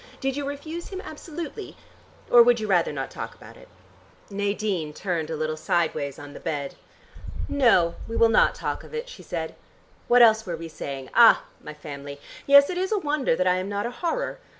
Did 0.19 0.35
you 0.35 0.47
refuse 0.47 0.87
him 0.87 0.99
absolutely? 1.01 1.77
Or 2.31 2.41
would 2.41 2.59
you 2.59 2.65
rather 2.65 2.91
not 2.91 3.11
talk 3.11 3.35
about 3.35 3.55
it?" 3.55 3.67
Nadine 4.31 4.93
turned 4.95 5.29
a 5.29 5.35
little 5.35 5.55
sideways 5.55 6.17
on 6.17 6.33
the 6.33 6.39
bed. 6.39 6.73
"No, 7.47 7.93
we 8.07 8.15
will 8.17 8.25
not 8.27 8.55
talk 8.55 8.83
of 8.83 8.95
it," 8.95 9.07
she 9.07 9.21
said. 9.21 9.53
"What 10.07 10.23
else 10.23 10.43
were 10.43 10.57
we 10.57 10.69
saying? 10.69 11.11
Ah, 11.13 11.43
my 11.63 11.75
family! 11.75 12.19
Yes, 12.47 12.67
it 12.71 12.79
is 12.79 12.91
a 12.91 12.97
wonder 12.97 13.35
that 13.35 13.45
I 13.45 13.57
am 13.57 13.69
not 13.69 13.85
a 13.85 13.91
horror. 13.91 14.39